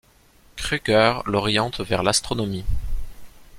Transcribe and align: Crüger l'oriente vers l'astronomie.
Crüger 0.57 1.21
l'oriente 1.27 1.81
vers 1.81 2.01
l'astronomie. 2.01 2.65